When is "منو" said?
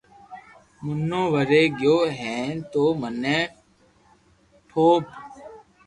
0.83-1.21